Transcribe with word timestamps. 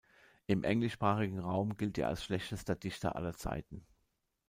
Im 0.47 0.63
englischsprachigen 0.63 1.37
Raum 1.37 1.77
gilt 1.77 1.99
er 1.99 2.07
als 2.07 2.23
schlechtester 2.23 2.73
Dichter 2.75 3.15
aller 3.15 3.35
Zeiten. 3.35 3.85